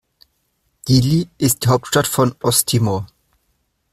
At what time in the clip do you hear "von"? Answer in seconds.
2.07-2.33